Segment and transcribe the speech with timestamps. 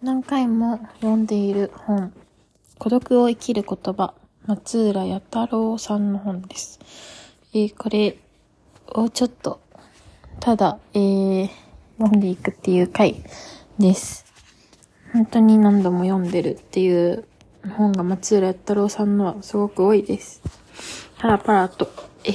[0.00, 2.12] 何回も読んでいる本、
[2.78, 4.14] 孤独を生きる言葉、
[4.46, 6.78] 松浦弥太郎さんの本です。
[7.52, 8.16] えーこれ
[8.86, 9.60] をちょっと、
[10.38, 11.48] ただ、えー
[11.98, 13.24] 読んでいくっていう回
[13.80, 14.24] です。
[15.12, 17.26] 本当に何度も読んでるっていう
[17.76, 20.40] 本が松浦弥太郎さんのはすごく多いです。
[21.18, 21.90] パラパラと、
[22.22, 22.30] え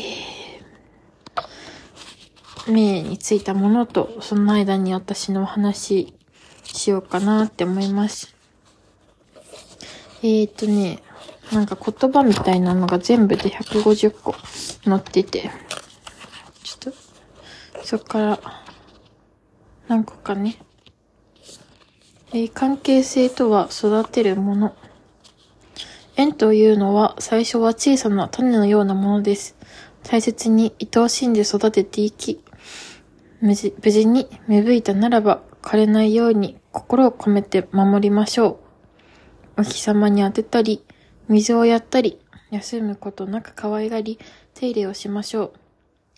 [2.66, 6.14] ー、目についたものと、その間に私の話
[6.74, 8.36] しようかなって思います。
[10.24, 11.00] えーとね、
[11.52, 14.36] なんか言葉みたいなのが全部で150個
[14.84, 15.52] 載ってて、
[16.64, 18.40] ちょっと、そっから、
[19.88, 20.58] 何個かね。
[22.34, 24.76] えー関係性とは育てるもの。
[26.16, 29.56] 縁というのは最初は小さな種のようなものです。
[30.04, 32.44] 大切に愛おしんで育てていき、
[33.42, 38.60] 無事無事に芽吹いたならば枯れないように心を込めて守りましょ
[39.58, 39.62] う。
[39.62, 40.84] お日様に当てたり、
[41.30, 44.20] 水をやったり、休むことなく可愛がり、
[44.56, 45.54] 手入れをしましょう。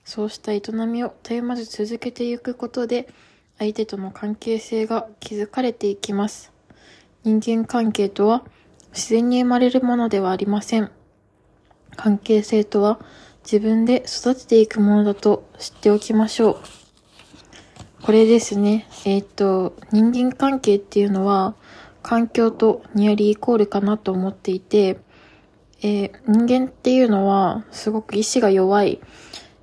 [0.05, 3.09] そうした営みを絶えまず続けていくことで、
[3.59, 6.53] 相手との関係性が築かれていきます。
[7.25, 8.45] 人間関係とは
[8.93, 10.89] 自然に生まれるものではありません。
[11.97, 12.99] 関係性とは
[13.43, 16.84] 自分で育てていくものだと知っておきましょう。
[18.01, 18.87] これですね。
[19.05, 21.55] えっ、と、人間関係っていうのは
[22.03, 24.99] 環境とニアリーイコールかなと思っていて、
[25.81, 28.99] えー人間っていうのはすごく意志が弱い。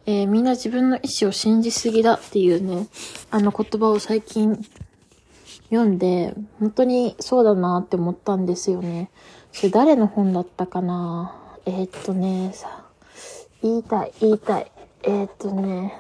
[0.07, 2.89] えーみんな自分の意志を信じすぎだっていうね、
[3.31, 4.59] あの言葉を最近
[5.71, 9.11] 読んで、本当にそうだなって思ったんですよね。
[9.53, 11.35] それ誰の本だったかな？
[11.65, 12.87] えーっとね、さ、
[13.63, 14.73] 言いたい、言いたい。
[15.05, 15.95] えーっとね、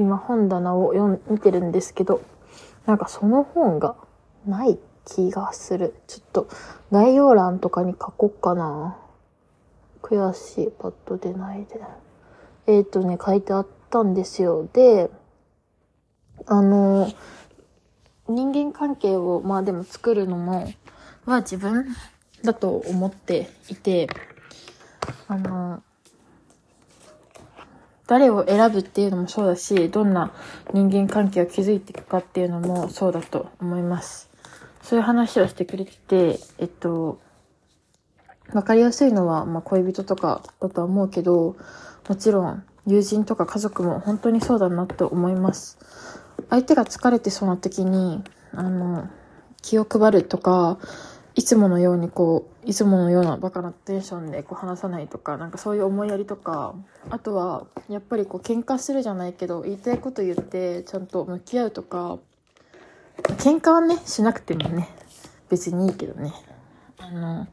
[0.00, 2.22] 今本棚を読ん見てるんですけど、
[2.86, 3.96] なんかその本が
[4.46, 5.94] ない気がする。
[6.06, 6.48] ちょっと
[6.90, 8.96] 概要欄とかに書こっかな。
[10.00, 11.82] 悔しい、パッと出ないで。
[12.66, 14.66] えーとね、書いてあったんですよ。
[14.72, 15.10] で、
[16.46, 17.12] あの、
[18.26, 20.72] 人間関係を、まあでも作るのも、
[21.26, 21.94] は自分
[22.42, 24.08] だと思っていて、
[25.28, 25.82] あの、
[28.10, 30.32] 誰を選ぶっていうのもそうだし、どんな
[30.74, 34.28] 人間関係を築いていくかっていうのもそうだと思います。
[34.82, 37.20] そういう話をしてくれてて、えっと、
[38.52, 41.54] わかりやすいのは、まあ、恋人とかだとは思うけど、
[42.08, 45.78] もちろん友人とか家族も本当にそうだなと思います。
[46.48, 49.08] 相手が疲れてそうな時に、あの、
[49.62, 50.78] 気を配るとか、
[51.34, 56.74] いつものようにこう、いつものようなバカなテンションでこう話さないとか、なんかそういう思いやりとか、
[57.08, 62.18] あとは、やっぱりこう喧嘩するじゃないけど、言いたいこと言って、ちゃんと向き合うとか、
[63.38, 64.88] 喧嘩はね、しなくてもね、
[65.48, 66.32] 別にいいけどね。
[66.98, 67.46] あの、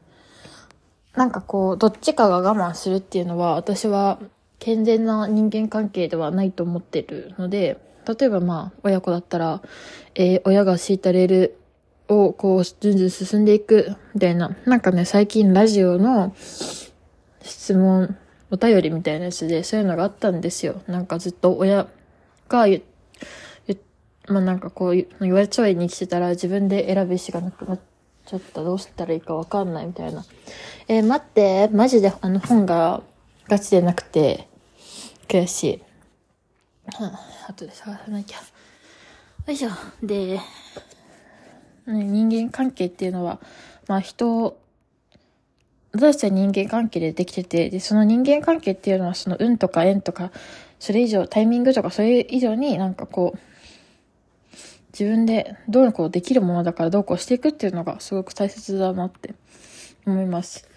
[1.14, 4.18] なんかこう、どっちかが我慢するっていうのは、私は
[4.58, 9.62] 健全な人間関係ではないと思ってるので、例えばまあ、親子だったら、
[10.14, 11.58] えー親が敷いたレール
[12.08, 14.56] をこう、ずんずん進んでいく、みたいな。
[14.64, 16.34] なんかね、最近ラジオの
[17.42, 18.16] 質問、
[18.50, 20.82] お便りみたいなやつで、そういうのがあったんですよ。
[20.86, 21.86] なんかずっと親
[22.48, 22.82] が言、
[23.66, 23.78] 言
[24.26, 27.80] まあなんかこう、言われちゃいに来てたら自分で選ぶ意思がなくなっ
[28.24, 28.62] ちゃった。
[28.62, 30.24] どうしたらいいかわかんないみたいな。
[30.88, 33.02] えー待って、マジであの本が
[33.48, 34.48] ガチでなくて、
[35.28, 35.82] 悔しい。
[36.86, 37.12] は
[37.46, 38.38] あ、後で探さなきゃ。
[38.38, 39.70] よいしょ。
[40.02, 40.40] で、
[41.92, 43.40] ね人間関係っていうのは、
[43.86, 44.58] まあ人、
[45.92, 50.30] 私たちは人間関係でできてて、で、その人間関係っていうのはその運とか縁とか、
[50.78, 53.38] それ以上、タイミングとかそれ以上になんかこう、
[54.92, 59.34] 自分でどうこうできるものだからどうこうしていくっていうのがすごく大切だなって
[60.06, 60.68] 思います。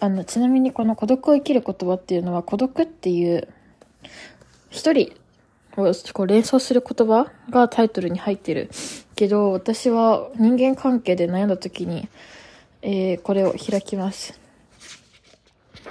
[0.00, 3.48] あの、ちなみにこの孤独を生きる言葉っていうのは孤独っていう
[4.70, 5.12] 一人
[5.76, 8.70] をこう連想する言葉がタイトルに入ってる
[9.14, 12.08] けど、私は人間関係で悩んだ時に、
[12.82, 14.40] えーこれを開きます。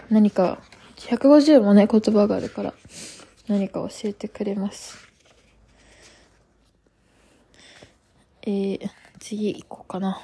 [0.09, 0.59] 何か、
[0.97, 2.73] 150もね、言葉があるから、
[3.47, 4.97] 何か教えてくれます。
[8.43, 8.89] えー、
[9.19, 10.21] 次行こうかな。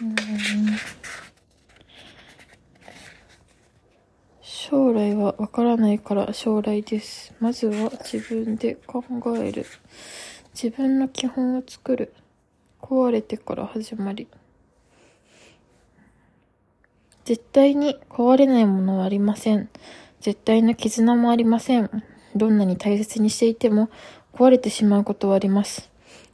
[0.00, 0.16] うん
[4.70, 7.32] 将来はわからないから将来です。
[7.38, 9.02] まずは自分で考
[9.38, 9.64] える。
[10.52, 12.12] 自分の基本を作る。
[12.82, 14.26] 壊れてから始まり。
[17.24, 19.68] 絶対に壊れないものはありません。
[20.20, 22.02] 絶対の絆もありません。
[22.34, 23.90] どんなに大切にしていても
[24.32, 25.90] 壊れてしまうことはあります。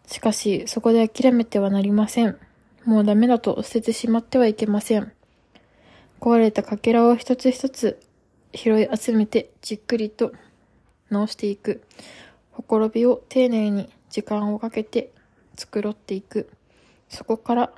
[0.06, 2.38] しかし、そこで諦めてはなりません。
[2.86, 5.12] もうダメだと捨ててしまってはいけません。
[6.20, 8.00] 壊れたかけらを一つ一つ
[8.54, 10.32] 拾い集めてじっくりと
[11.10, 11.82] 直していく。
[12.52, 15.10] ほころびを丁寧に時間をかけて
[15.56, 16.48] 繕っていく。
[17.08, 17.72] そこから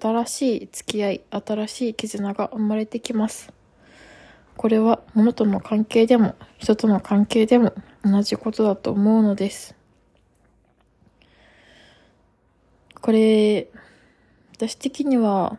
[0.00, 3.52] 新しい付き合い、新しい絆が生まれてきます。
[4.56, 9.76] これは物との関係でも人との関係でも同じことだと思うのです。
[13.02, 13.68] これ、
[14.56, 15.58] 私的には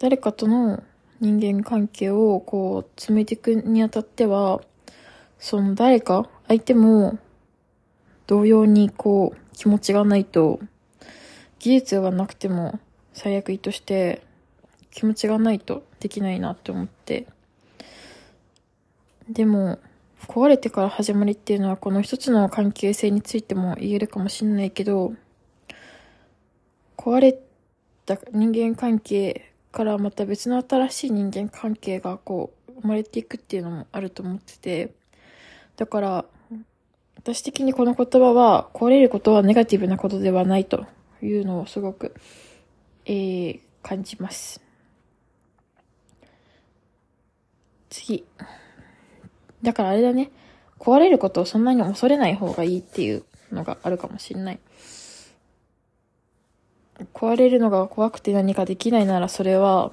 [0.00, 0.82] 誰かとの
[1.20, 4.60] 人間関係をこう詰めていくにあたっては、
[5.38, 7.18] その誰か、相手も
[8.26, 10.60] 同様にこう気持ちがないと、
[11.58, 12.78] 技術がなくても
[13.14, 14.22] 最悪意として
[14.90, 17.26] 気持ちがないとできないなって思って。
[19.28, 19.78] でも、
[20.28, 25.14] 壊れてから始まりっていうのはこの一つの関係性についても言えるかもしんないけど、
[26.96, 27.38] 壊れ
[28.04, 34.94] た人間関係からまた別の新しい人間関係がこう生まれていくっていうのもあると思ってて、
[35.76, 36.24] だから、
[37.16, 40.86] 私的にこの言葉は壊れることはネガティブなことではないと
[41.20, 42.14] いうのをすごく、
[43.04, 44.62] えー、感じます。
[47.90, 48.24] 次。
[49.62, 50.30] だからあれだね。
[50.78, 54.58] 壊れることをそんなに恐れない方がいいっていうのがあるかもしれない。
[57.14, 59.92] 壊れるのが怖くて何かできないならそれは、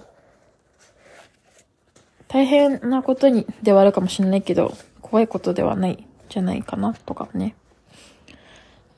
[2.27, 7.55] 大変なことにではあるかもしれないけど、怖いことではないじゃないかなとかね。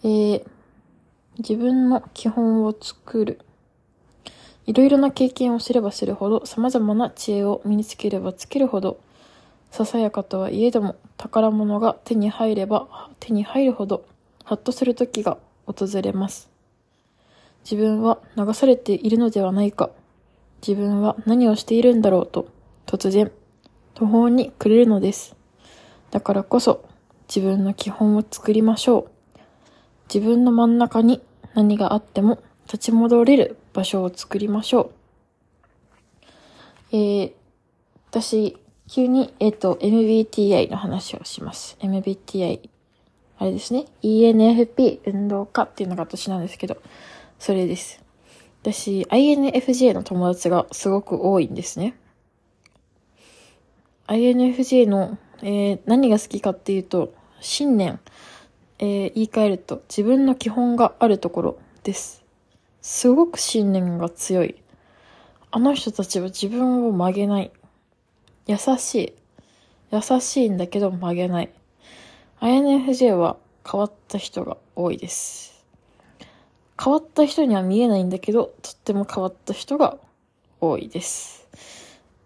[0.04, 0.46] えー、
[1.40, 3.40] 自分の基本を作る。
[4.66, 9.00] いろいろな経験をすればするほど、様々な知恵を身につければつけるほど、
[9.69, 14.06] ささやかとはいえども、宝物が手に入れば手に入るほど、
[14.44, 16.55] ハッとする時が訪れます。
[17.66, 19.90] 自分は流されているのではないか。
[20.66, 22.48] 自分は何をしているんだろうと、
[22.86, 23.32] 突然、
[23.96, 25.36] 途方に暮れるのです。
[26.12, 26.86] だからこそ、
[27.28, 29.40] 自分の基本を作りましょう。
[30.14, 31.24] 自分の真ん中に
[31.56, 34.92] 何があっても立ち戻れる場所を作りましょ
[36.92, 36.96] う。
[36.96, 37.32] えー、
[38.12, 38.58] 私、
[38.88, 41.78] 急に、えっ、ー、と、MBTI の話をします。
[41.80, 42.70] MBTI。
[43.40, 43.86] あれですね。
[44.04, 46.78] ENFP 運動家っていうのが私なんですけど、
[47.46, 48.04] それです。
[48.64, 51.96] 私、INFJ の友達がすごく多いんですね。
[54.08, 58.00] INFJ の、えー、何が好きかっていうと、信念、
[58.80, 62.26] えー、言い換えると自分の基本があるところです。
[62.82, 64.56] すごく信念が強い。
[65.52, 67.52] あの人たちは自分を曲げない。
[68.48, 69.14] 優しい。
[69.92, 71.52] 優しいんだけど曲げない。
[72.42, 75.55] INFJ は変わった人が多いです。
[76.86, 79.98] 変わった人には見えないんだけど、とっても変わった人が
[80.62, 81.48] 多いです。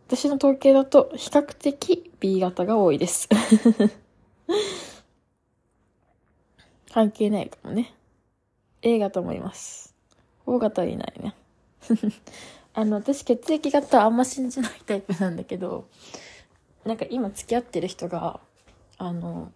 [0.07, 3.29] 私の統計だと、比較的 B 型が多いです。
[6.91, 7.93] 関係ないかもね。
[8.81, 9.95] A 型もいます。
[10.45, 11.35] O 型いないね。
[12.75, 15.87] あの、私血液型あんま信じないタイプなんだけど、
[16.83, 18.41] なんか今付き合ってる人が、
[18.97, 19.53] あの、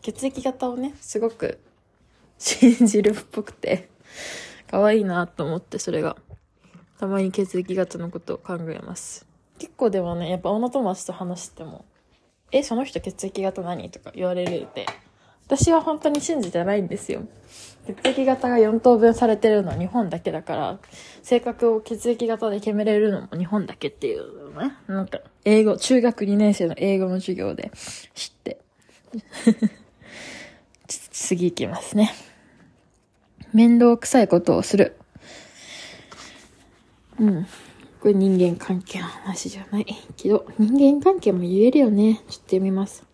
[0.00, 1.60] 血液型をね、すごく
[2.38, 3.90] 信じるっぽくて、
[4.70, 6.16] 可愛いなと思ってそれが。
[6.98, 9.26] たまに血液型のことを考えます。
[9.58, 11.84] 結構でもね、やっぱ女友達と話しても、
[12.52, 13.90] え、その人血液型何？
[13.90, 14.86] とか言われるって、
[15.46, 17.22] 私は本当に信じてないんですよ。
[17.86, 20.78] 血液型が4等分されてるのは日本だけだから、
[21.22, 24.74] 性格を血液型で決めれるのも日本だけっていうのね。
[24.88, 27.70] なんか、英語、中学2年生の英語の授業で
[28.14, 28.60] 知って。
[30.88, 32.12] 次行きますね。
[33.52, 34.96] 面倒くさいことをする。
[37.18, 37.46] うん。
[38.00, 39.86] これ人間関係の話じゃない
[40.16, 42.14] けど、人間関係も言えるよね。
[42.14, 43.04] ちょっと読みます。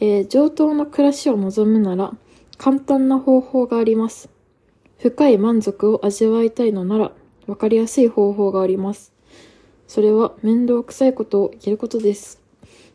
[0.00, 2.12] えー、上等の暮らしを望むなら、
[2.58, 4.30] 簡単な方法があります。
[4.98, 7.12] 深い満足を味わいたいのなら、
[7.46, 9.12] わかりやすい方法があります。
[9.88, 12.40] それは面倒くさいことをやることです。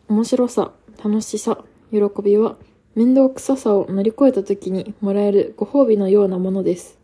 [0.07, 0.71] 面白さ、
[1.03, 2.55] 楽しさ、喜びは
[2.97, 6.97] 面倒くささを乗り越えた時にもらえるご褒美のようなものです。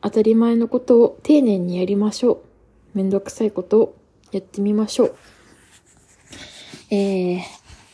[0.00, 2.34] 当たり前のことを丁寧にやりましょ
[2.94, 2.96] う。
[2.96, 3.96] 面倒くさいことを
[4.30, 5.16] やってみましょう。
[6.92, 7.40] えー、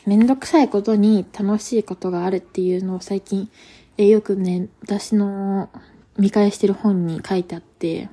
[0.05, 3.49] 面倒くさいことに楽しいことがあるっていうのを最近、
[3.97, 5.71] えー、よくね、私の
[6.19, 8.11] 見返してる本に書いてあって、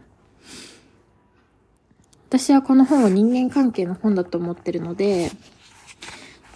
[2.29, 5.29] 私はこの本は人間関係の本だと思ってるので、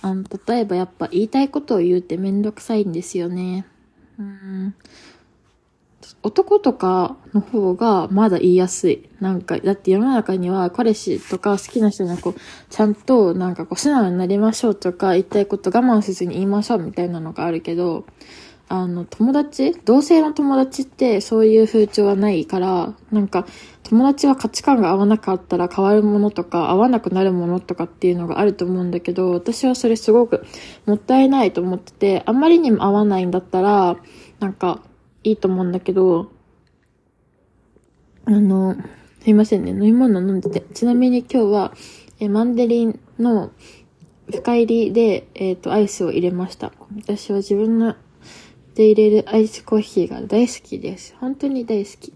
[0.01, 3.65] あの、例えばやっぱ言いたいことを言うってめんどくさいんですよね。
[4.19, 4.75] うん
[6.23, 9.09] 男とかの方がまだ言いやすい。
[9.19, 12.35] なんか、だって世の中には彼氏とか好きな人にこう、
[12.69, 18.05] ちゃんとなんかこう素直になりましょうとか言いたいこと我慢せずに言いましょうみたいなのがあるけど、
[18.69, 19.73] あの、友達？
[19.83, 23.47] 同性の友達ってそういう風潮はないから、なんか、
[23.83, 30.45] 友達は価値観が合わなかったら変わるものとか、合わなくなるものとかっていうのがあると思うんだけど、私はそれすごく
[30.85, 33.97] もったいないと思ってて、あんまりにも合わないんだったら、
[34.39, 34.81] なんか、
[35.23, 36.31] いいと思うんだけど、
[38.25, 38.75] あの、
[39.21, 39.71] すいませんね。
[39.71, 40.61] 飲み物飲んでて。
[40.73, 41.73] ちなみに今日は、
[42.19, 43.51] えマンデリンの
[44.31, 46.71] 深入りで、えっ、ー、と、アイスを入れました。
[46.95, 47.95] 私は自分の
[48.75, 51.15] で入れるアイスコーヒーが大好きです。
[51.19, 52.13] 本当に大好き。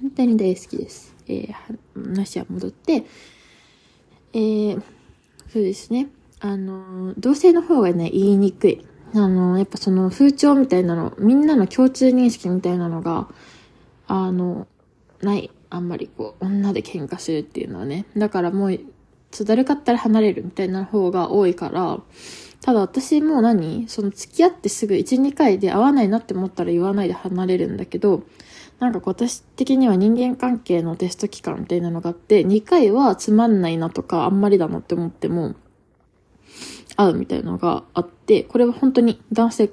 [0.00, 1.14] 本当に大好きです。
[1.28, 1.54] えー、
[1.94, 3.04] 話は戻って、
[4.32, 4.82] えー、
[5.52, 6.08] そうですね。
[6.40, 8.86] あの、同性の方がね、言いにくい。
[9.14, 13.28] あの、やっぱその風潮みたいなの、みんなの共通認識みたいなのが、
[14.06, 14.66] あの、
[15.22, 15.50] ない。
[15.68, 18.06] あんまりこう、女で喧嘩するっていうのはね。
[18.16, 18.78] だからもう、
[19.44, 22.00] だるかったら離れるみたいな方が多いから、
[22.62, 23.86] ただ私も何？
[23.88, 28.22] その付き合ってすぐ1、2回で会わないなって思ったら言わないで離れるんだけど、
[28.78, 35.54] なんか私的には人間関係のテスト期間みたいなのがあって、2回はつまんないなとかあんまりだなって思っても、
[36.96, 39.70] 会うみたいなのがあって、これは本当に男性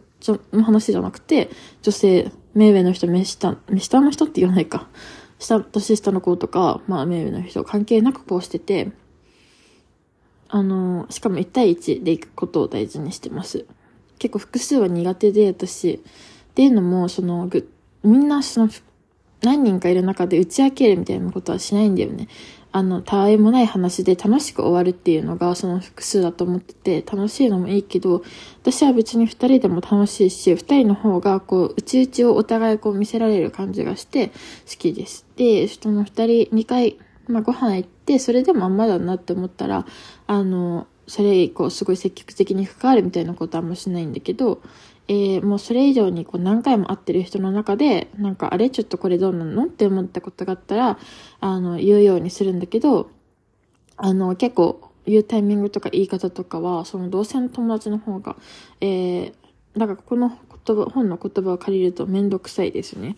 [0.54, 1.50] の話じゃなくて、
[1.82, 4.88] 女性、目上の人、目下、目下の人って言わないか。
[5.40, 8.92] 下、年下の子とか、まあ目上の人関係なくこうしてて、
[10.48, 13.66] あの、しかも1対1で行くことを大事にしてます。
[14.20, 15.96] 結構複数は苦手で、私。
[15.96, 17.70] っていうのも、その、ぐ、
[18.04, 18.70] みんなその、
[19.44, 22.28] 何人かいる中で打ち明けるみたいなことはしないんだよね。
[22.76, 28.24] あの、たわいもない話で楽しく終わるっていうのがその複数だと思ってて、楽しいのもいいけど、
[28.62, 34.34] 私は別に二人でも楽しいし、二人の方がこう、内々をお互いこう見せられる感じがして好
[34.80, 35.28] きです。
[35.36, 36.98] で、その二人、二回、
[37.28, 39.86] まあご飯行って、それでもあんまだなって思ったら、
[40.26, 44.62] あの、それ以降すごい積極的に関わるみたいなことはあんましないんだけど、
[45.14, 50.98] えー、もうそれ以上にこう何回も会ってる人の中で、なんかあれちょっとこれどうなのって思ったことがあったら、
[51.40, 53.12] あの、言うようにするんだけど、
[53.96, 58.38] あの、結構言うタイミングとか言い方とかは、その同性の友達の方が、
[58.82, 59.34] えー、
[59.76, 60.30] なんかこの
[60.66, 63.18] 言葉、本の言葉を借りるとめんどくさいですね。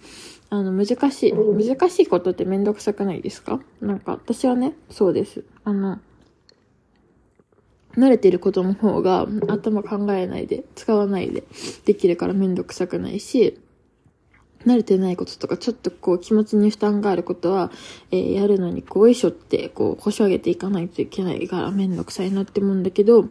[0.50, 3.62] あの、難しい、難しいことってめんどくさくないですか？
[3.82, 5.44] なんか私はね、そうです。
[5.64, 6.00] あの、
[7.98, 11.44] 慣れてることの方が頭考えないで、使わないで
[11.86, 13.60] できるからめんどくさくないし、
[14.66, 17.72] 慣れてないこととか、ちょっとこう気持ちに負担があることは、
[18.12, 23.30] えー、やるのにこう、いしょって、こう、腰上げていかないといけないからめんどくさいなって思うんだけど、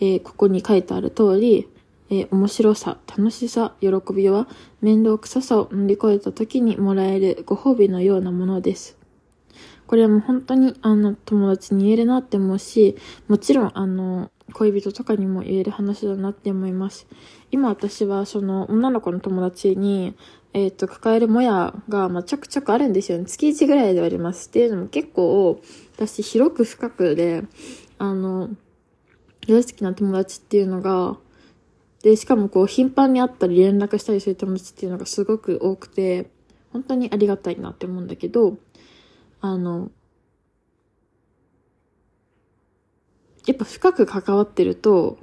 [0.00, 1.68] えー、ここに書いてある通り、
[2.10, 4.48] えー、面白さ、楽しさ、喜びは、
[4.82, 8.98] 面倒くささを乗り越えた時にもらえるご褒美のようなものです。
[9.86, 12.96] これはもう本当にあの友達に言えるなって思うし、
[13.28, 17.06] もちろんあの恋人とかにも言える話だなって思います。
[17.50, 20.14] 今私はその女の子の友達に、
[20.56, 23.26] えっ、ー、と、抱えるもやが、まあ、ちょくちょくあるんですよね。
[23.26, 24.48] 月1ぐらいであります。
[24.48, 25.60] っていうのも結構、
[25.94, 27.44] 私広く深くで、
[27.98, 28.48] あの、
[29.46, 31.18] 大好きな友達っていうのが、
[32.02, 36.30] で、しかもこう、頻繁に会ったり連絡したりする友達っていうのがすごく多くて、
[36.72, 38.56] 本当にありがたいなって思うんだけど、
[39.52, 39.90] あの、
[43.46, 45.18] やっぱ深く関わってると、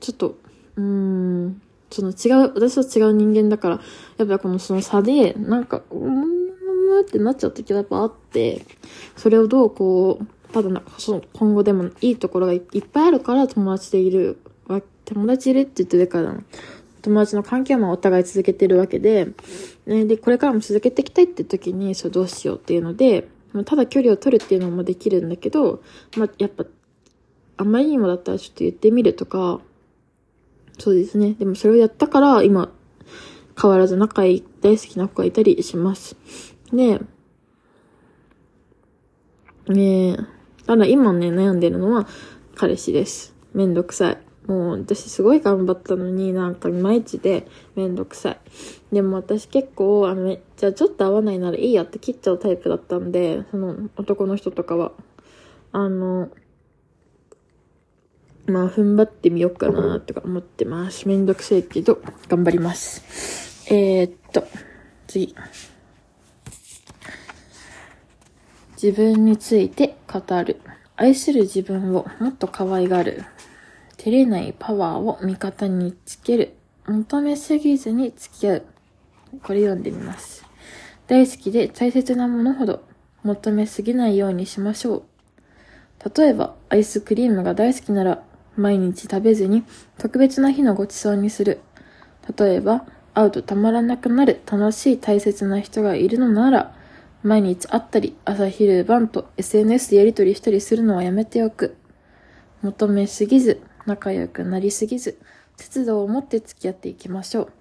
[0.00, 0.38] ちょっと、
[0.76, 3.80] うーん、その違う、私は違う人間だから、
[4.18, 8.64] やっぱこのその差で、なんか、うーんってなっちゃう時はやっぱあって、
[9.16, 14.38] それをどうこう、ただなんかその今後でもいいところがいっぱいあるから友達でいる、
[15.04, 16.36] 友達いるって言ってるから、
[17.02, 19.28] 友達の関係はお互い続けてるわけで、
[19.86, 23.28] ね、で、これからも続けていきたいって時に、そうどうしようっていうので、
[23.64, 25.82] ただ距離を取るっていうのもできるんだけど、
[26.16, 26.64] まあ、やっぱ、
[27.56, 29.60] あまりにもだったらちょっと言ってみるとか、
[30.78, 31.34] そうですね。
[31.34, 32.70] でもそれをやったから、今、
[33.60, 36.16] 変わらず仲いい、大好きな子がいたりします。
[36.72, 37.00] で、
[39.68, 40.16] ね
[40.66, 42.06] ただ今ね、悩んでるのは、
[42.56, 43.34] 彼氏です。
[43.54, 44.25] めんどくさい。
[44.46, 48.38] もう私すごい頑張ったのになんかいまいちでめんどくさい。
[48.94, 54.92] でも私結構あの、じゃちょっと合わないならいいやって切っちゃうタイプだったんで、その男の人とかは。
[55.72, 56.30] あの、
[58.46, 61.08] まあ踏ん張ってみようかなとか思ってます。
[61.08, 63.72] めんどくさいけど頑張ります。
[63.72, 64.44] えー、っと、
[65.06, 65.34] 次。
[68.80, 70.60] 自分について語る。
[70.96, 73.24] 愛する自分をもっと可愛がる。
[74.06, 76.54] 照れないパワーを味方につける。
[76.86, 78.62] 求めすぎずに付き合う。
[79.42, 80.44] これ読んでみます。
[81.08, 82.84] 大好きで大切なものほど
[83.24, 85.02] 求めすぎないようにしましょう。
[86.16, 88.22] 例えば、アイスクリームが大好きなら、
[88.54, 89.64] 毎日食べずに
[89.98, 91.58] 特別な日のごちそうにする。
[92.38, 96.76] 例えば、会うとたまらなくなる楽しい大切な人がいるのなら、
[97.24, 101.74] 毎日会ったり、朝昼晩と SNS でやりとりしたりするのはやめておく。
[102.62, 105.18] 求めすぎず、仲良くなりすぎず、
[105.56, 107.52] 節度を持って付き合っていきましょう。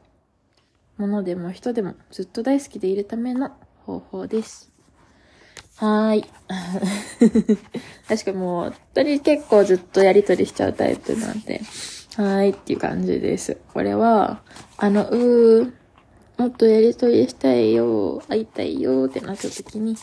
[0.98, 3.52] 物でも人でもずっと大好きでいるための
[3.86, 4.72] 方法です。
[5.78, 6.26] はーい。
[8.08, 11.62] 確かもう、本当に結構ずっとやりとりしちゃうタイプなんで、
[12.16, 13.58] はーいっていう感じです。
[13.74, 14.42] これは、
[14.78, 15.74] あの、うー、
[16.38, 19.96] もっとやりとりしたいよ、会いたいよってなった時に、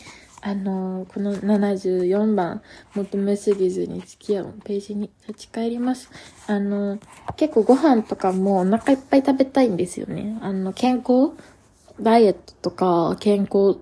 [0.44, 2.62] あのこの74番、
[2.94, 6.10] 求めすぎずに付き合うページに立ち返ります。
[6.48, 6.98] あの
[7.36, 10.36] 結構ご飯とかもお腹いっぱい食べたいんですよね。
[10.42, 11.30] あの、健康
[12.00, 13.78] ダイエットとか健康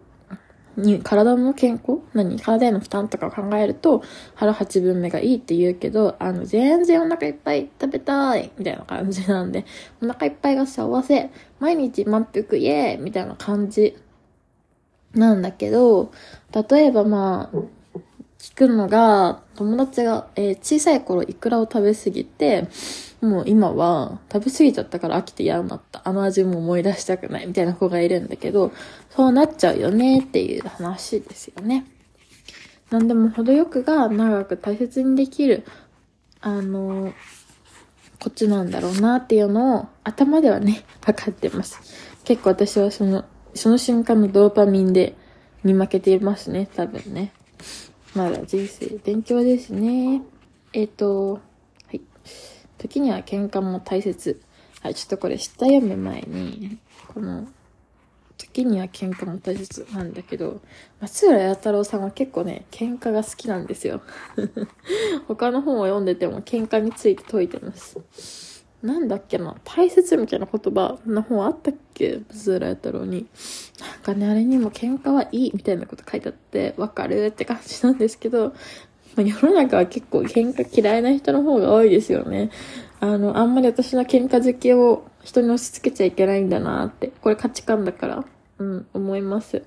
[0.77, 4.03] に、体の健康何体への負担とかを考えると、
[4.35, 9.65] 腹八分目がいいって言うけど、あの、全然お腹いっぱい食べたいみたいな感じなんで、
[10.03, 13.97] お腹いっぱいが幸せ毎日満腹イエーイみたいな感じ
[15.15, 16.13] なんだけど、
[16.71, 17.57] 例えばまあ、
[18.39, 22.69] 聞くのが、友達が、えー小さい頃イクラを食べ過ぎて、
[23.21, 26.01] もう今は食べ過ぎちゃったから飽きて嫌になった。
[26.05, 28.73] あの味も思い出したくないみたいな子がいるんだけど、
[29.11, 31.85] そうなっちゃうよねっていう話ですよね。
[32.91, 35.65] なんでも程よくが長く大切にできる、
[36.41, 37.13] あの、
[38.19, 41.81] こっちなんだろうなっていうのを頭ではね、分かってます。
[42.25, 45.15] 結構私はその、その瞬間のドーパミンで
[45.65, 47.33] 見負けていますね、多分ね。
[48.15, 50.23] まだ人生勉強ですね。
[50.73, 51.41] えっ、と、は
[51.93, 52.01] い。
[52.79, 54.41] 時には喧嘩も大切。
[54.83, 56.79] はい、ちょっとこれ下読む前に、
[57.09, 57.47] この、
[58.39, 60.61] 時には喧嘩も大切なんだけど、
[61.01, 64.01] 松浦弥太郎さんは結構ね、喧嘩が好きなんですよ。
[65.29, 67.99] 他の本を読んでても喧嘩について解いてます。
[68.83, 72.21] なんだっけな、大切みたいな言葉の本あったっけ？
[72.31, 73.27] 松浦弥太郎に。
[73.79, 78.55] なんかね、あれにも喧嘩はいいみたいなこと書いてあって、わかるって感じなんですけど、
[79.17, 82.51] まあ世の中は結構喧嘩嫌いな人の方が多いですよね。
[83.01, 87.13] あの、あんまり私の喧嘩好きを人に押し付けちゃいけないんだなって。
[87.21, 88.25] これ価値観だから、
[88.59, 89.63] うん、思います。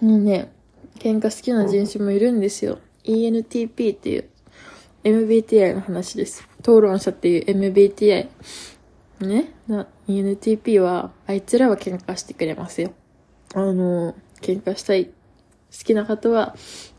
[0.00, 0.52] もうね、
[0.98, 2.78] 喧嘩好きな人種もいるんですよ。
[3.04, 4.28] ENTP っていう
[5.06, 6.42] MBTI の話です。
[6.58, 8.28] 討論者っていう MBTI。
[9.20, 9.52] ね、
[10.08, 12.92] ?NTP は、あいつらは喧嘩してくれますよ。
[13.54, 15.12] あの、喧嘩したい、好
[15.84, 16.56] きな方は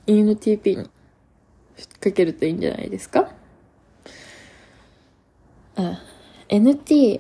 [0.08, 0.90] NTP に
[2.00, 3.30] かけるといいんじゃないですか？
[5.76, 5.98] うん。
[6.48, 7.20] NT、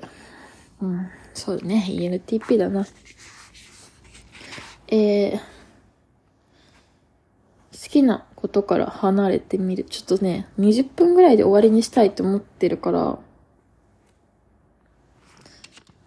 [0.82, 2.88] うん、そうだね、NTP だな。
[4.88, 5.42] えー、好
[7.90, 9.84] きなことから離れてみる。
[9.84, 13.18] ちょっとね、20分ぐらいで終わりにしたいと思ってるから、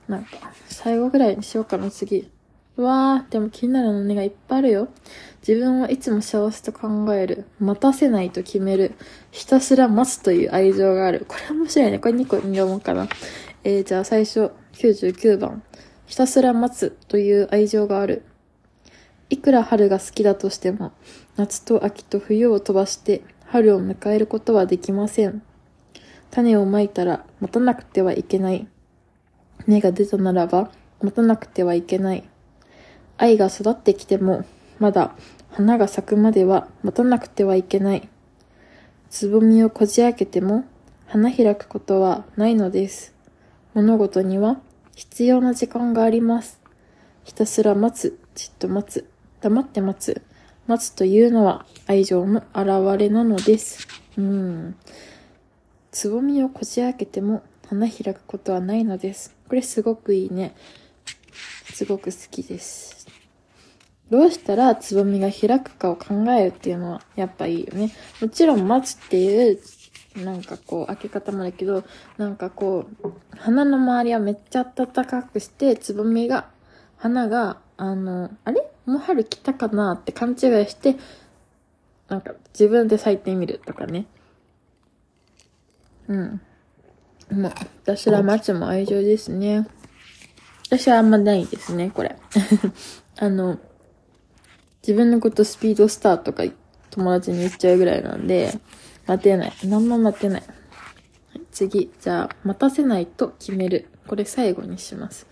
[0.08, 0.30] なんか、
[0.68, 2.30] 最後ぐらいにしようかな、次。
[2.76, 4.88] うわー、でも気になるのねがいっぱいあるよ。
[5.46, 7.46] 自分はいつも幸せと考える。
[7.58, 8.94] 待たせないと決める。
[9.32, 11.26] ひたすら待つという愛情がある。
[11.26, 11.98] これ面白いね。
[11.98, 13.08] これ2個読もうかな。
[13.64, 15.64] えー、じゃあ最初、99番。
[16.06, 18.22] ひたすら待つという愛情がある。
[19.30, 20.92] いくら春が好きだとしても、
[21.40, 25.40] 夏と秋と冬を飛ばして春を迎えることはできません。
[26.30, 28.68] 種をまいたら待たなくてはいけない。
[29.66, 32.28] 芽が出たならば待たなくてはいけない。
[33.16, 34.44] 愛が育ってきても、
[34.78, 35.14] まだ
[35.50, 38.06] 花が咲くまでは待たなくてはいけない。
[39.08, 40.66] つぼみをこじ開けても
[41.06, 43.14] 花開くことはないのです。
[43.72, 44.60] 物事には
[44.94, 46.60] 必要な時間があります。
[47.24, 49.08] ひたすら待つ、じっと待つ、
[49.40, 50.20] 黙って待つ。
[50.66, 53.88] 待つというのは愛情の表れなのです。
[54.16, 54.76] うん。
[55.90, 59.36] つぼみをこじ開けても花開くことはないのです。
[59.48, 60.54] これすごくいいね。
[61.72, 63.06] すごく好きです。
[64.10, 67.92] どうしたらつぼみが開くかを考えるっていうのはやっぱいいよね。
[68.20, 69.60] もちろん待つっていう、
[70.16, 71.84] なんかこう開け方もだけど、
[72.18, 76.48] なんかこう、花の周りはめっちゃ暖かくして、つぼみが、
[76.96, 78.60] 花が、あの、あれ？
[78.84, 79.92] もう春来たかな？
[79.92, 80.36] って勘違い
[80.68, 80.96] して、
[82.08, 84.04] なんか自分で咲いてみるとかね。
[86.06, 86.40] うん。
[87.32, 87.52] もう、
[87.84, 89.66] 私ら待つも愛情ですね。
[90.66, 92.16] 私はあんまないですね、これ。
[93.18, 93.58] あの、
[94.82, 96.44] 自分のことスピードスターとか
[96.90, 98.60] 友達に言っちゃうぐらいなんで、
[99.06, 99.52] 待てない。
[99.64, 100.42] 何も待てない。
[100.42, 100.52] は
[101.36, 101.90] い次。
[101.98, 103.88] じゃあ、待たせないと決める。
[104.06, 105.26] これ最後にします。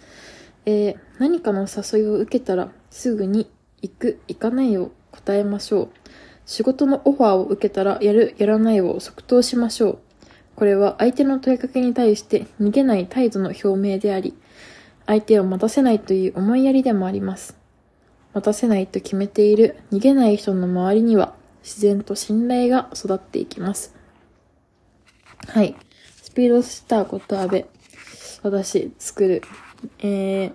[0.70, 3.50] えー、何かの誘いを受けたら、すぐに
[3.80, 5.90] 行く、行かないを答えましょう。
[6.44, 9.98] 仕事のオファーを受けたら、やる、やらないを即答しましょう。
[10.56, 14.34] これは相手の問いかけに対して逃げない態度の表明であり、
[15.06, 17.56] 相手を待たせないという思いやりでもあります。
[18.34, 23.94] 待たせないと決めている逃げない人の周りには自然と信頼が育っていきます。
[25.46, 25.74] はい。
[26.22, 27.64] スピードスターこと安部。
[28.42, 29.42] 私、作る。
[30.00, 30.52] えー、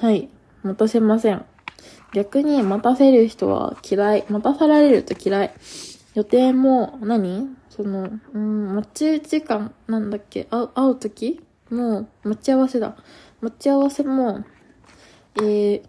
[0.00, 0.28] はい。
[0.62, 1.44] 待たせません。
[2.12, 4.24] 逆に待たせる人は嫌い。
[4.28, 5.54] 待たされると嫌い。
[6.14, 8.88] 予定も何、その、うん、待
[9.20, 10.44] ち時間なんだっけ？
[10.44, 12.96] 会う、会うときもう、待ち合わせだ。
[13.40, 14.44] 待ち合わせも、
[15.36, 15.82] えー、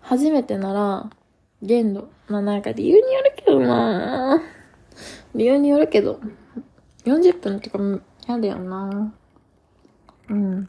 [0.00, 1.10] 初めてなら、
[1.62, 2.08] 限度。
[2.28, 4.42] まあなんか理由によるけどな
[5.34, 6.20] 理由によるけど、
[7.04, 9.12] 40分とかも嫌だよな
[10.28, 10.68] うん。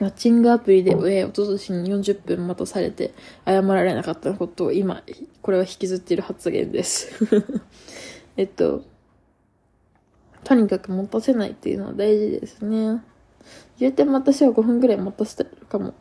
[0.00, 3.14] マッチングアプリで、えー、おととしに40分待たされて
[3.46, 5.02] 謝られなかったことを今、
[5.42, 7.12] これは引きずっている発言です。
[8.36, 8.84] えっと、
[10.44, 13.02] とにかく待たせないっていうのは大事ですね。
[13.78, 15.94] 言うても私は5分ぐらい待たせてるかも。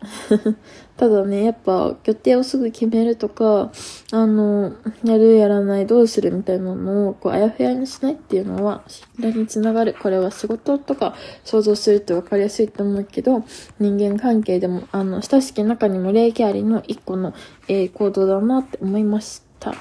[0.96, 3.72] ただね、やっぱ予定をすぐ決めるとか、
[4.12, 9.96] あの、やるやらないどうするみたいなのをこうあやふやにしないっていうのは信頼につながる。
[10.00, 13.44] これは仕事とか想像すると分かりやすいと思うけど、
[13.80, 17.34] 人間関係でも、あの、親しき中にも礼儀ありの一個の、
[17.66, 19.74] えー行動だなって思いました。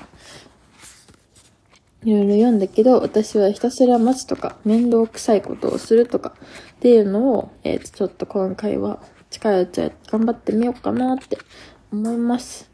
[2.03, 6.33] いろいろ読んだけど、私はひたすら待つとか、面倒くさいことをするとか、
[6.75, 9.01] っていうのを、えー、ちょっと今回は、
[9.37, 11.37] 近いうちは頑張ってみようかなって
[11.91, 12.71] 思います。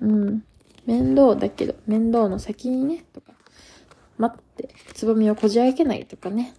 [0.00, 0.44] うん。
[0.84, 3.32] 面倒だけど、面倒の先にね、とか、
[4.18, 6.54] 待って、つぼみをこじ開けないとかね。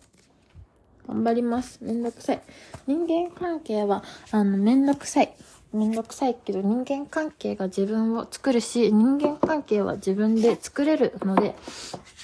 [1.07, 1.79] 頑張ります。
[1.81, 2.41] めんどくさい。
[2.87, 5.35] 人間関係は、あの、めんどくさい。
[5.73, 11.53] めんどくさいけど、人間関係が自分を作るし、人間関係は自分で作れるので、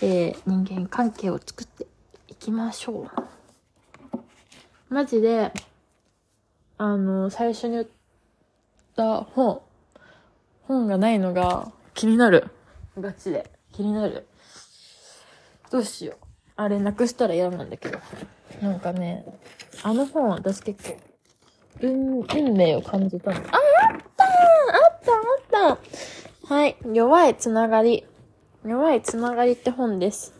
[0.02, 1.86] えー、人間関係を作って
[2.30, 3.08] いきましょ
[4.14, 4.14] う。
[4.90, 5.52] マジで、
[6.78, 7.88] あの、最初に言っ
[8.96, 9.62] た本、
[10.68, 12.48] 本がないのが気になる。
[13.00, 13.50] ガチで。
[13.72, 14.28] 気になる。
[15.72, 16.16] どうしよう。
[16.56, 18.00] あれ、なくしたら嫌なんだけど。
[18.62, 19.26] なんかね、
[19.84, 20.98] あの本私結構、
[21.82, 23.38] 運、運命を感じたの。
[23.38, 25.00] あ、あったーあっ
[25.50, 26.78] たあったはい。
[26.94, 28.06] 弱いつながり。
[28.66, 30.34] 弱いつながりって本です。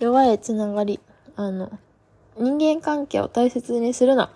[0.00, 1.00] 弱いつながり。
[1.36, 1.70] あの、
[2.38, 4.30] 人間関係を大切にするな。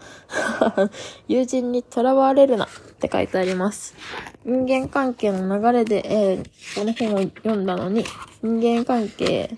[1.29, 2.69] 友人にとらわれるなっ
[3.01, 3.95] て書いてあります。
[4.45, 8.05] 人間関係の流れで、えー、この本を読んだのに、
[8.43, 9.57] 人間関係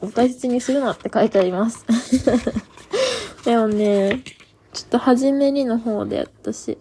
[0.00, 1.84] を大切にするなって書いてあります。
[3.44, 4.22] でもね、
[4.72, 6.78] ちょっと初めにの方で私、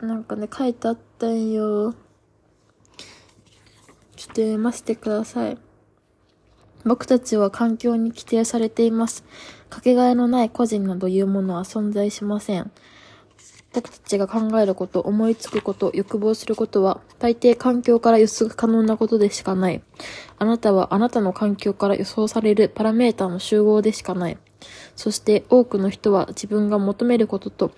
[0.00, 1.94] なんかね、書いてあったんよ。
[4.16, 5.58] ちょっと読ませてください。
[6.84, 9.24] 僕たちは環境に規定されています。
[9.68, 12.70] かけがえのない個人などいうものは存在しません。
[13.74, 19.82] 僕たちが考えること、思いつくこと、欲望することは、大抵環境から予測可能なことでしかない。
[20.38, 24.38] あなたはあなたの環境から予想されるパラメータの集合でしかない。
[24.96, 27.72] そして多くの人は自分が求めることと、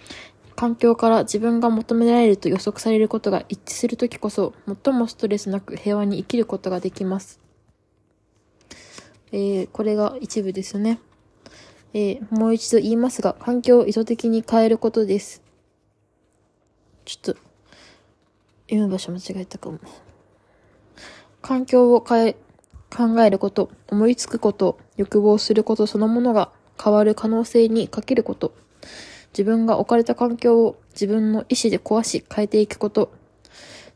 [0.55, 7.41] 環境から自分が求められると予測されることが一致するときこそ、最もストレスなく平和に生きることができます。
[9.33, 11.01] えー、これが一部ですね。
[11.93, 15.43] えー、もう一度言いますが、環境を意図的に変えることです。
[17.05, 17.41] ちょっと、
[18.69, 19.79] 読む場所間違えたかも。
[21.43, 22.37] 環境を変え、
[22.95, 26.51] 考えること、思いつくこと、欲望することそのものが
[26.83, 28.53] 変わる可能性にかけること。
[29.33, 33.13] 自分が置かれた環境を自分の意志で壊し変えていくこと。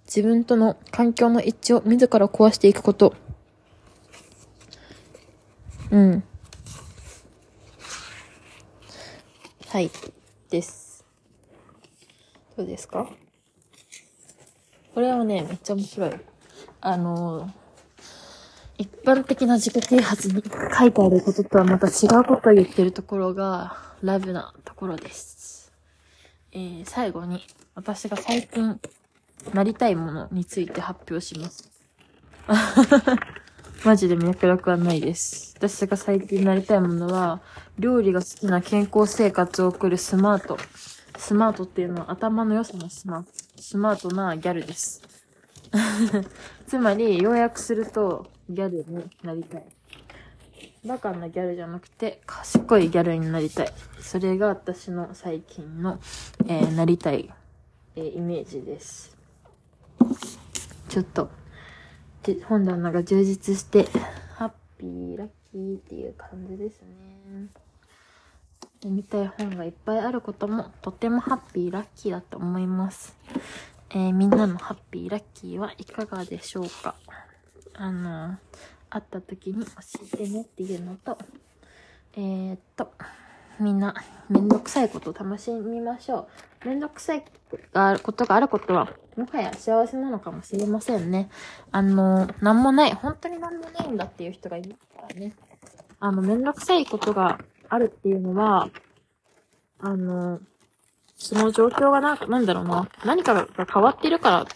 [0.06, 3.14] 自分との環境の一致を自ら壊していくこと。
[5.94, 6.24] うん。
[9.68, 9.88] はい。
[10.50, 11.04] です。
[12.56, 13.08] どうですか？
[14.92, 16.10] これはね、めっちゃ面白い。
[16.80, 17.48] あの
[18.76, 25.70] 一般的な自己啓発に書いてあることとはまた違うことを言ってるところが、ラブなところです。
[26.50, 28.80] えー、最後に、私が最近、
[29.52, 31.70] なりたいものについて発表します。
[33.84, 35.52] マジで脈絡はないです。
[35.58, 37.42] 私が最近なりたいものは、
[37.78, 40.56] 料理が好きな健康生活を送るスマート。
[41.18, 43.28] スマートっていうのは頭の良さのスマート。
[43.60, 45.02] スマートなギャルです。
[46.66, 49.66] つまり、要約すると、ギャルになりたい。
[50.86, 53.72] バカなギャルじゃなくて、賢いギャルになりたい。
[54.00, 56.00] それが私の最近の、
[56.46, 57.30] えー、なりたい、
[57.96, 59.14] えー、イメージです。
[60.88, 61.28] ちょっと、
[62.24, 63.86] で本棚が充実して、
[64.36, 67.48] ハッピー、ラッキーっていう感じですね。
[68.82, 73.14] 読みたい本がいっぱいあることも、とてもハッピー、ラッキーだと思います。
[73.90, 76.94] えー、みんなのハッピー、ラッキーはいかがでしょうか？
[77.74, 78.36] あの
[78.88, 79.70] 会った時に教
[80.14, 81.18] えてねっていうのと、
[82.14, 82.92] えー、っと、
[83.60, 83.94] みんな、
[84.28, 86.28] めんどくさいことを楽しみましょ
[86.64, 86.68] う。
[86.68, 87.24] めんどくさい
[88.02, 91.28] ことがあることは、もはや幸せなのかもしれませんね。
[91.70, 95.34] あの、なんもない、本当になんもないんだっていう人がいますからね。
[96.00, 97.38] あの、めんどくさいことが
[97.68, 98.68] あるっていうのは、
[99.80, 100.40] あの、
[101.16, 104.46] その状況がな、なんだろうな、何かが変わってるから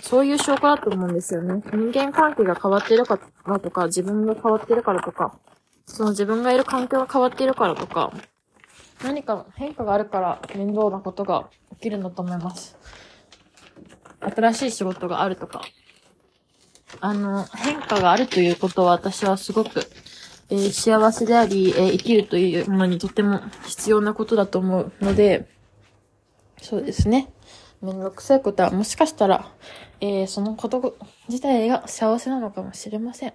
[0.00, 1.62] そういう証拠だと思うんですよね。
[1.72, 5.38] 人間関係が変わってるからとか、自分が変わってるからとか、
[5.86, 8.12] その自分がいる環境が変わっているからとか、
[9.04, 12.76] 何か変化があるから面倒なことが起きるんだと思います。
[14.20, 15.62] 新しい仕事があるとか。
[17.00, 19.80] あの、変化があるということは私はすごく、
[20.50, 25.48] えー、幸せであり、えー、生きるというものにとても必要なことだと思うので、
[26.60, 27.32] そうですね。
[27.80, 29.50] めんどくさいことはもしかしたら、
[30.00, 30.96] えー、そのこと
[31.28, 33.32] 自体が幸せなのかもしれません。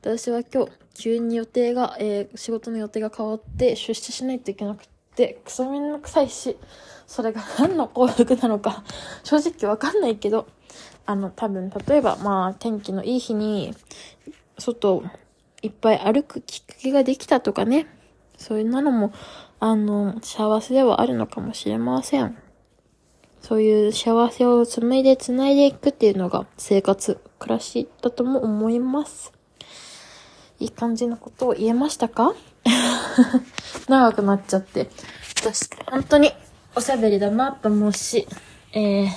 [0.00, 6.56] 私は今日、急に予定が、えー、仕事の予定が変わって出社しないといけなくて、クソめんどくさいし、
[7.06, 8.84] それが何の幸福なのか、
[9.24, 10.46] 正直わかんないけど、
[11.04, 13.74] あの、多分、例えば、まあ、天気のいい日に、
[14.56, 15.02] 外、
[15.62, 17.88] いっぱい歩くきっかけができたとかね、
[18.36, 19.12] そういうのも、
[19.58, 22.38] あの、幸せではあるのかもしれません。
[23.40, 29.37] そういう幸せを紡いで繋いでいくっていうのが生活、暮らしだとも思います。
[30.60, 32.34] いい感じのことを言えましたか？
[33.88, 34.90] 長くなっちゃって。
[35.40, 36.32] 私、本当に
[36.74, 38.26] おしゃべりだなと思うし、
[38.72, 39.08] えー、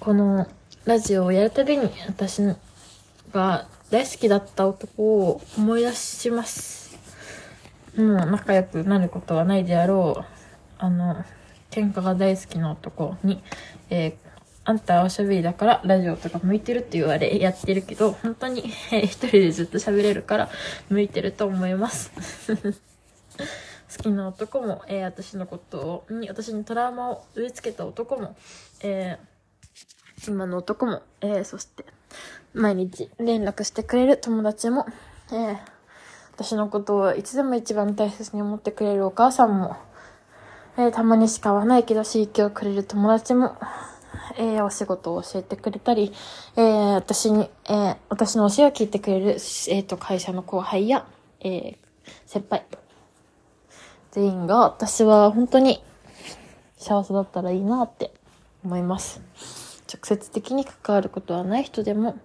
[0.00, 0.46] この
[0.84, 2.42] ラジオをやるたびに私
[3.32, 6.98] が大好きだった男を思い出します。
[7.96, 10.24] もう仲良くなることはないであろう。
[10.78, 11.24] あの、
[11.70, 13.42] 喧嘩が大好きな男に、
[13.90, 14.14] えー、
[14.64, 18.62] あんたはおしゃべりだからラジオとか向いてるって言われやってるけど、本当に、
[19.02, 20.50] 一人でずっと喋れるから
[20.88, 22.12] 向いてると思います。
[23.96, 28.36] 好きな男も、えー、私のことを、に、私にトラウマを植え付けた男も、
[28.82, 31.84] えー、今の男も、えー、そして、
[32.54, 34.86] 毎日連絡してくれる友達も、
[35.32, 35.58] えー、
[36.32, 39.76] 私のことをいつでも一番大切に思ってくれるお母さんも、
[40.76, 43.56] えー、たまにしか会わないけど刺激をくれる友達も、
[44.38, 46.12] えー、お仕事を教えてくれたり、
[46.56, 51.06] えー、私に、えー、私の教えを聞いてくれる、えー、と、会社の後輩や、
[51.40, 51.76] えー、
[52.26, 52.64] 先輩、
[54.12, 55.82] 全員が私は本当に
[56.76, 58.12] 幸せだったらいいなって
[58.64, 59.20] 思います。
[59.92, 62.18] 直接的に関わることはない人でも、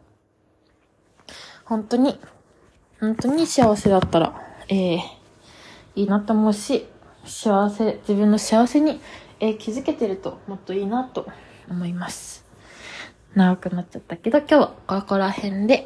[1.66, 2.20] 本当に、
[3.00, 5.00] 本当に幸せだったら、えー、
[5.96, 6.88] いいなと思うし、
[7.26, 9.02] 幸せ、自分の幸せに、
[9.40, 11.28] えー、気づけてるともっといいなと
[11.70, 12.46] 思います。
[13.36, 15.86] 長くなっちゃったけど、今日はここら辺で。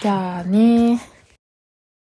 [0.00, 1.17] じゃあね。